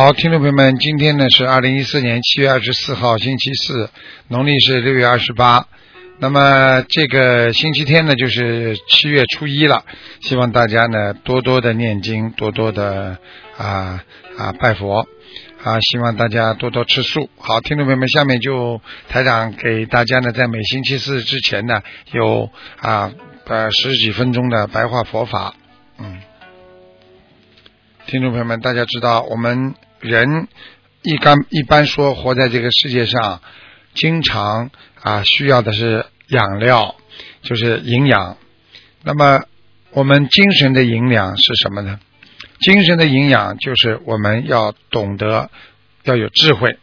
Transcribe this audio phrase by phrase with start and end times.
[0.00, 3.90] 好，听众朋友们，今天呢是二零一四年七月二十四号，星期四，
[4.28, 5.66] 农历是六月二十八。
[6.20, 9.84] 那么这个星期天呢，就是七月初一了。
[10.20, 13.18] 希望大家呢多多的念经，多多的
[13.56, 14.04] 啊
[14.38, 15.04] 啊拜佛
[15.64, 17.28] 啊，希望大家多多吃素。
[17.36, 23.10] 好，听众朋友们，下面就台长给大家呢，在每星期四之前呢，有啊
[23.46, 25.56] 呃十几分钟的白话佛法。
[25.98, 26.20] 嗯，
[28.06, 29.74] 听众朋友们，大家知道我们。
[30.00, 30.48] 人
[31.02, 33.40] 一般一般说活在这个世界上，
[33.94, 36.96] 经常啊需要的是养料，
[37.42, 38.36] 就是营养。
[39.02, 39.42] 那么
[39.90, 41.98] 我们精神的营养是什么呢？
[42.60, 45.50] 精神的营养就是我们要懂得
[46.02, 46.78] 要有智慧，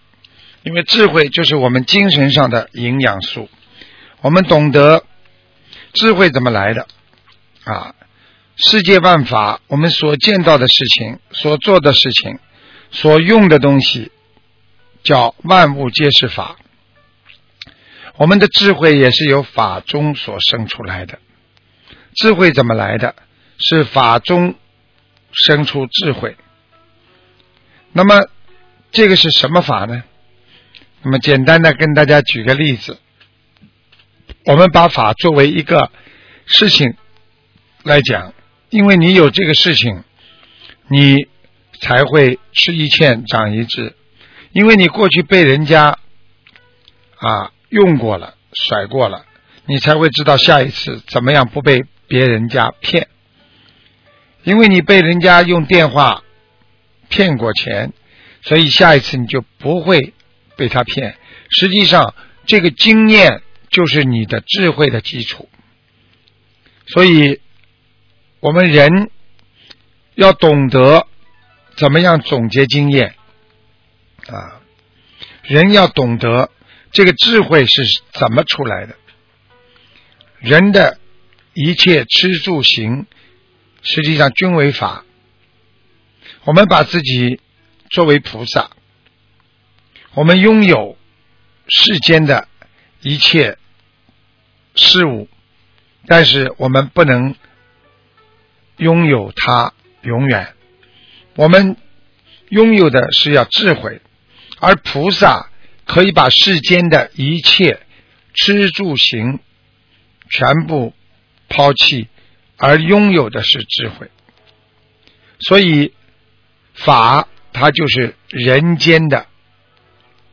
[0.63, 3.49] 因为智慧就是我们精神上的营养素。
[4.21, 5.03] 我们懂得
[5.93, 6.87] 智慧怎么来的
[7.65, 7.93] 啊？
[8.55, 12.39] 世界万法，我们所见到的事情，所做的事情。
[12.95, 14.09] 所用的东西
[15.03, 16.55] 叫万物皆是法，
[18.15, 21.19] 我们的智慧也是由法中所生出来的。
[22.15, 23.13] 智慧怎么来的？
[23.57, 24.55] 是法中
[25.33, 26.37] 生出智慧。
[27.91, 28.29] 那么
[28.91, 30.05] 这个是什么法呢？
[31.01, 32.97] 那么简单的跟大家举个例子，
[34.45, 35.91] 我们把法作为一个
[36.45, 36.95] 事情
[37.83, 38.33] 来讲，
[38.69, 40.05] 因为你有这个事情，
[40.87, 41.27] 你。
[41.81, 43.95] 才会吃一堑长一智，
[44.51, 45.99] 因为你过去被人家
[47.17, 49.25] 啊用过了、甩过了，
[49.65, 53.07] 你才会知道下一次怎么样不被别人家骗。
[54.43, 56.23] 因为你被人家用电话
[57.09, 57.93] 骗过钱，
[58.41, 60.13] 所以下一次你就不会
[60.55, 61.17] 被他骗。
[61.49, 62.13] 实际上，
[62.45, 65.49] 这个经验就是你的智慧的基础。
[66.87, 67.41] 所以，
[68.39, 69.09] 我们人
[70.13, 71.07] 要懂得。
[71.75, 73.15] 怎么样总结经验
[74.27, 74.61] 啊？
[75.43, 76.49] 人要懂得
[76.91, 78.95] 这个智慧是怎么出来的。
[80.39, 80.97] 人的
[81.53, 83.05] 一切吃住行，
[83.83, 85.05] 实际上均为法。
[86.45, 87.39] 我们把自己
[87.91, 88.71] 作为菩萨，
[90.13, 90.97] 我们拥有
[91.67, 92.47] 世间的
[93.01, 93.57] 一切
[94.75, 95.27] 事物，
[96.07, 97.35] 但是我们不能
[98.77, 100.54] 拥有它永远。
[101.35, 101.75] 我们
[102.47, 104.01] 拥有的是要智慧，
[104.59, 105.49] 而菩萨
[105.85, 107.81] 可以把世间的一切
[108.33, 109.39] 吃住行
[110.29, 110.93] 全部
[111.49, 112.07] 抛弃，
[112.55, 114.09] 而拥有的是智慧。
[115.39, 115.93] 所以
[116.73, 119.27] 法它就是人间的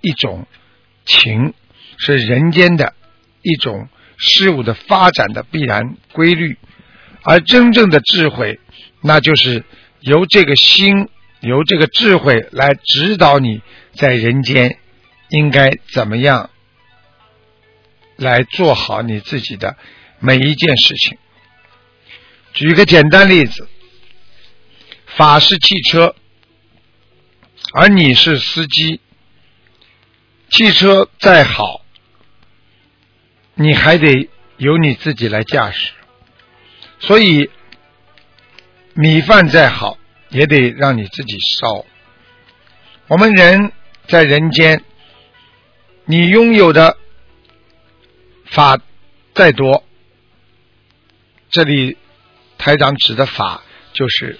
[0.02, 0.46] 一种
[1.04, 1.52] 情，
[1.98, 2.94] 是人间的
[3.42, 3.88] 一种
[4.18, 6.58] 事物的发展的必然规律，
[7.22, 8.60] 而真正的智慧，
[9.00, 9.64] 那就是。
[10.02, 11.08] 由这个心，
[11.40, 13.62] 由这个智慧来指导你
[13.94, 14.78] 在人间
[15.28, 16.50] 应该怎么样
[18.16, 19.76] 来做好你自己的
[20.18, 21.18] 每一件事情。
[22.52, 23.68] 举个简单例子，
[25.06, 26.16] 法是汽车，
[27.72, 29.00] 而你是司机，
[30.50, 31.84] 汽车再好，
[33.54, 35.92] 你还得由你自己来驾驶，
[36.98, 37.48] 所以。
[38.94, 39.96] 米饭再好，
[40.28, 41.86] 也得让你自己烧。
[43.08, 43.72] 我们人
[44.06, 44.84] 在人间，
[46.04, 46.98] 你拥有的
[48.44, 48.78] 法
[49.34, 49.82] 再多，
[51.50, 51.96] 这里
[52.58, 53.62] 台长指的法
[53.94, 54.38] 就是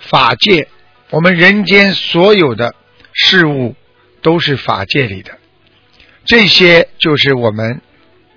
[0.00, 0.68] 法界。
[1.10, 2.74] 我们人间所有的
[3.12, 3.76] 事物
[4.20, 5.38] 都是法界里的，
[6.24, 7.80] 这些就是我们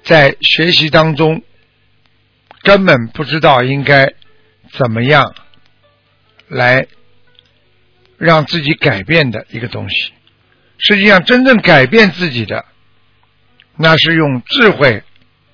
[0.03, 1.41] 在学习当中
[2.61, 4.13] 根本不知道应该。
[4.71, 5.35] 怎么样
[6.47, 6.87] 来
[8.17, 10.13] 让自己改变的一个东西？
[10.77, 12.65] 实际上，真正改变自己的，
[13.75, 15.03] 那是用智慧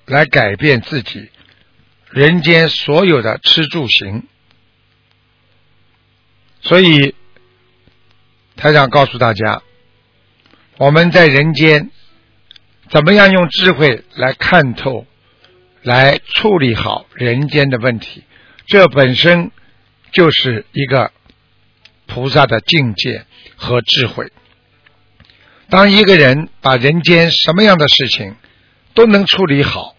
[0.06, 1.30] 来改变自己
[2.12, 4.24] 人间所有的吃住行。
[6.62, 7.16] 所以，
[8.56, 9.64] 台长告诉大家，
[10.78, 11.90] 我们在人间
[12.90, 15.08] 怎么样用智慧来看透、
[15.82, 18.24] 来处理好人间的问题。
[18.66, 19.52] 这本身
[20.12, 21.12] 就是一个
[22.08, 23.26] 菩萨的境界
[23.56, 24.32] 和智慧。
[25.70, 28.36] 当一个人把人间什么样的事情
[28.94, 29.96] 都能处理好，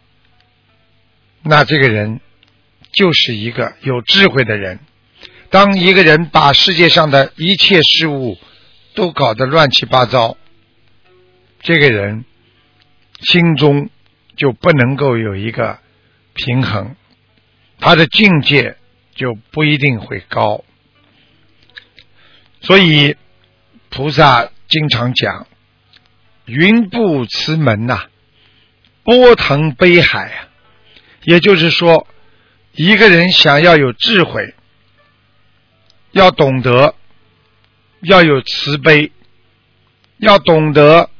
[1.42, 2.20] 那这个人
[2.92, 4.78] 就是一个有智慧的人。
[5.50, 8.36] 当一个人把世界上的一切事物
[8.94, 10.36] 都搞得乱七八糟，
[11.60, 12.24] 这个人
[13.20, 13.90] 心中
[14.36, 15.78] 就不能够有一个
[16.34, 16.96] 平衡，
[17.78, 18.76] 他的境界
[19.14, 20.64] 就不一定会高。
[22.60, 23.16] 所以
[23.90, 25.46] 菩萨经常讲。
[26.44, 28.04] 云布慈门呐，
[29.02, 30.48] 波腾悲海啊，
[31.24, 32.06] 也就是说，
[32.70, 34.54] 一个人想要有智慧，
[36.12, 36.94] 要懂得，
[38.00, 39.10] 要有慈悲，
[40.18, 41.10] 要懂得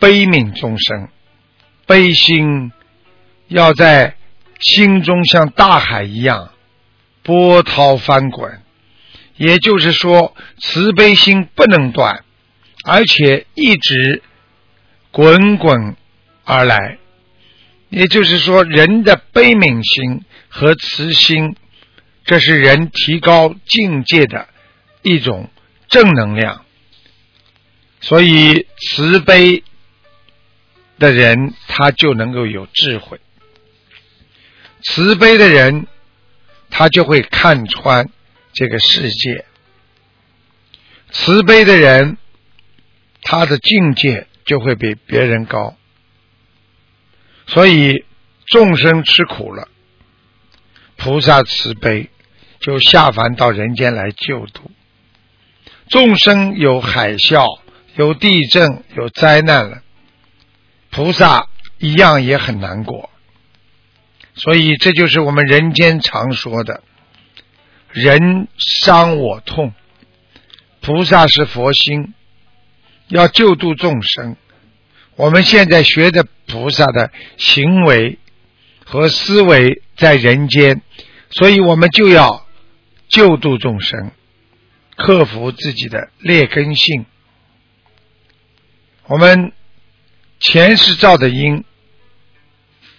[0.00, 1.08] 悲悯众生，
[1.86, 2.72] 悲心
[3.46, 4.16] 要在
[4.62, 6.52] 心中像大海一样
[7.22, 8.62] 波涛翻滚，
[9.36, 12.24] 也就是说，慈悲心不能断，
[12.84, 14.22] 而且一直。
[15.14, 15.94] 滚滚
[16.42, 16.96] 而来，
[17.90, 21.54] 也就是说，人的悲悯心和慈心，
[22.24, 24.48] 这是人提高境界的
[25.02, 25.50] 一种
[25.90, 26.64] 正能量。
[28.00, 29.62] 所以，慈悲
[30.98, 33.20] 的人他就能够有智慧，
[34.82, 35.86] 慈悲的人
[36.70, 38.08] 他就会看穿
[38.52, 39.44] 这个世界，
[41.10, 42.18] 慈悲的人
[43.22, 44.26] 他的境界。
[44.44, 45.76] 就会比别人高，
[47.46, 48.04] 所以
[48.44, 49.68] 众生吃苦了，
[50.96, 52.10] 菩萨慈悲
[52.58, 54.68] 就下凡到人间来救度。
[55.88, 57.60] 众生有海啸、
[57.94, 59.82] 有地震、有灾难了，
[60.90, 61.46] 菩萨
[61.78, 63.11] 一样也很难过。
[64.34, 66.82] 所以这就是我们人间常说的
[67.92, 69.72] “人伤我痛”，
[70.80, 72.14] 菩萨是佛心。
[73.08, 74.36] 要救度众生，
[75.16, 78.18] 我们现在学的菩萨的行为
[78.86, 80.80] 和思维在人间，
[81.28, 82.46] 所以我们就要
[83.08, 84.12] 救度众生，
[84.96, 87.04] 克服自己的劣根性。
[89.08, 89.52] 我们
[90.40, 91.64] 前世造的因，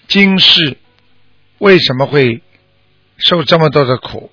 [0.08, 0.78] 今世
[1.64, 2.44] 为什么会
[3.16, 4.30] 受这么多的苦？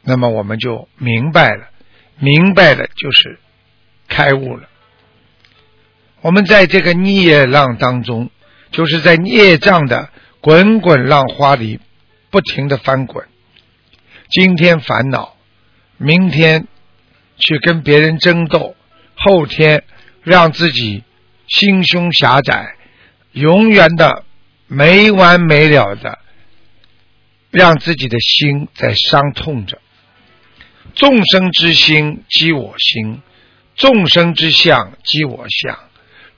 [0.00, 1.68] 那么我们就明白了，
[2.18, 3.38] 明白了就是
[4.08, 4.66] 开悟了。
[6.22, 8.30] 我们在这个孽浪当中，
[8.70, 10.08] 就是在孽障的
[10.40, 11.80] 滚滚浪花里
[12.30, 13.26] 不停的翻滚。
[14.30, 15.36] 今天烦恼，
[15.98, 16.66] 明天
[17.36, 18.74] 去跟别人争斗，
[19.16, 19.84] 后天
[20.22, 21.04] 让自己
[21.46, 22.74] 心胸狭窄，
[23.32, 24.24] 永远的
[24.66, 26.20] 没完没了的
[27.54, 29.80] 让自己的心在伤痛着。
[30.96, 33.22] 众生之心即我心，
[33.76, 35.78] 众生之相即我相。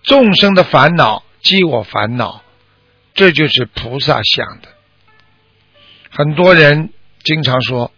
[0.03, 2.43] 众生的烦恼即我烦恼，
[3.15, 4.69] 这就是菩萨想的。
[6.11, 6.91] 很多人
[7.25, 7.93] 经常说，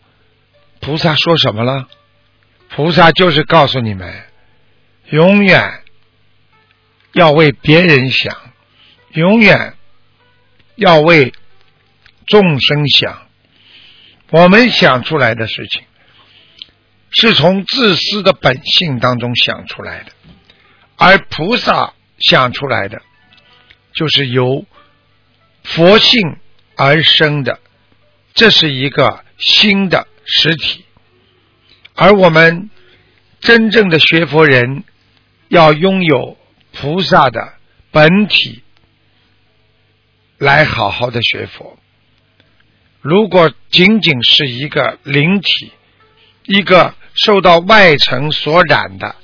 [0.81, 1.89] 菩萨说什么了？
[2.71, 4.15] 菩萨就是告诉你们，
[5.11, 5.83] 永远
[7.13, 8.37] 要为别人想，
[9.13, 9.75] 永远
[10.77, 11.33] 要为
[12.29, 13.27] 众生想。
[14.31, 15.83] 我们想出来的事情，
[17.11, 20.13] 是从自私的本性当中想出来的，
[20.97, 21.95] 而菩萨。
[22.21, 23.01] 想出来的，
[23.93, 24.67] 就是由
[25.63, 26.21] 佛性
[26.75, 27.61] 而生的，
[28.35, 30.85] 这是一个新的实体。
[31.95, 32.71] 而我们
[33.39, 34.83] 真正的学佛人，
[35.47, 36.37] 要拥有
[36.73, 37.55] 菩萨的
[37.93, 38.65] 本体，
[40.39, 41.79] 来好好的学佛。
[43.01, 45.73] 如果仅仅是一个灵体，
[46.45, 49.17] 一个受到外层所染的，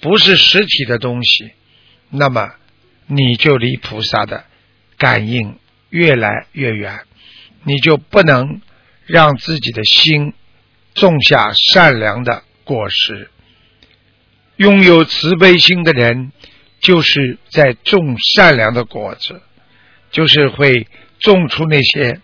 [0.00, 1.52] 不是实体的东西。
[2.10, 2.52] 那么，
[3.06, 4.44] 你就离菩萨的
[4.98, 5.58] 感应
[5.90, 7.00] 越来越远，
[7.64, 8.60] 你就不能
[9.06, 10.34] 让自己的心
[10.94, 13.30] 种下善良的果实。
[14.56, 16.32] 拥有慈悲心的人，
[16.80, 19.42] 就是在种善良的果子，
[20.10, 20.86] 就是会
[21.18, 22.20] 种出那些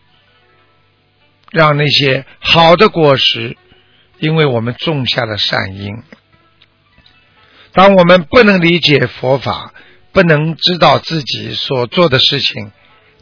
[1.52, 3.56] 让那些好的果实，
[4.18, 6.02] 因为我们种下了善因。
[7.72, 9.72] 当我们不能理解佛法，
[10.12, 12.72] 不能知道自己所做的事情，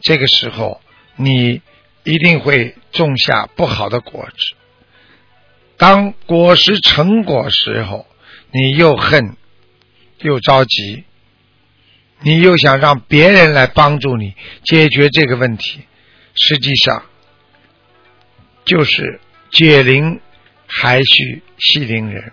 [0.01, 0.81] 这个时候
[1.15, 1.61] 你
[2.03, 4.55] 一定会种下不好的果子。
[5.77, 8.05] 当果实成果时候，
[8.51, 9.35] 你又恨
[10.19, 11.03] 又着急，
[12.21, 15.81] 你又想让别人来帮助你解决这个问题，
[16.35, 17.03] 实际上
[18.71, 19.19] 就是
[19.51, 20.21] 解铃
[20.65, 22.31] 还须系铃人。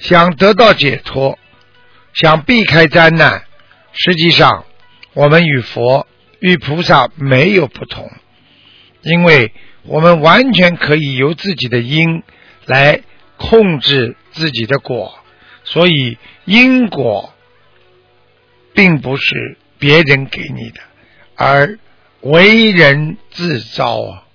[0.00, 1.38] 想得到解脱，
[2.12, 3.44] 想避开灾难，
[3.92, 4.64] 实际上
[5.12, 6.08] 我们与佛、
[6.40, 8.10] 与菩萨没有不同，
[9.02, 9.52] 因为
[9.84, 12.24] 我们完全可以由自己的因
[12.66, 13.02] 来
[13.36, 15.20] 控制自己的果，
[15.62, 17.32] 所以因果
[18.74, 20.80] 并不是别人给你的，
[21.36, 21.78] 而
[22.22, 24.26] 为人自招啊！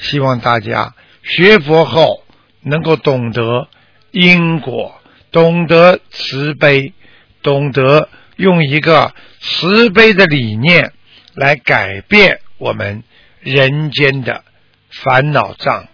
[0.00, 2.24] 希望大家学佛后
[2.62, 3.68] 能够懂得。
[4.12, 6.94] 因果，懂得慈悲，
[7.42, 10.92] 懂得用一个慈悲的理念
[11.34, 13.04] 来改变我们
[13.38, 14.42] 人间的
[14.90, 15.86] 烦恼障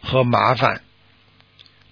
[0.00, 0.82] 和麻烦。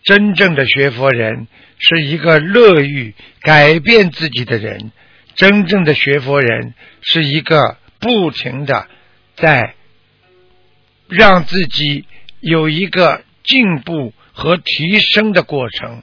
[0.05, 1.49] 真正的学佛人
[1.81, 4.93] 是一个乐于改变自己的人，
[5.35, 8.87] 真正的学佛人是一个不停的
[9.35, 9.75] 在
[11.09, 12.05] 让自己
[12.41, 14.13] 有一个进步。
[14.39, 16.03] 和提升的过程，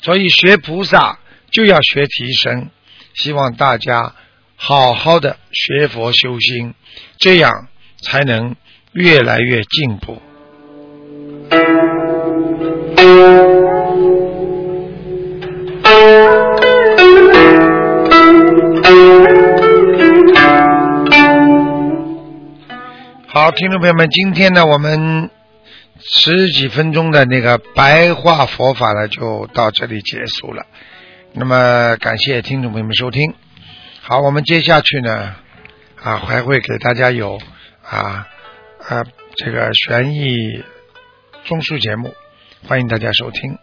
[0.00, 1.18] 所以学菩萨
[1.50, 2.70] 就要学提升。
[3.12, 4.14] 希望大家
[4.56, 6.72] 好好的学佛修心，
[7.18, 7.68] 这样
[8.00, 8.56] 才能
[8.92, 10.22] 越来越进步。
[23.38, 25.28] 好，听众朋友们，今天呢，我们。
[26.00, 30.64] 十几分钟的那个白话佛法呢，就到这里结束了。
[31.34, 33.34] 那么感谢听众朋友们收听。
[34.00, 35.36] 好，我们接下去呢，
[36.02, 37.38] 啊，还会给大家有
[37.82, 38.26] 啊
[38.88, 40.64] 啊这个悬疑
[41.44, 42.14] 综述节目，
[42.66, 43.58] 欢迎大家收听。